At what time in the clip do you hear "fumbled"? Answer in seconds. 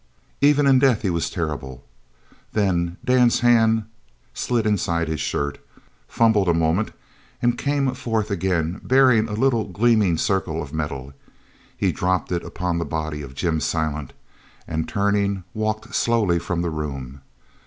6.07-6.49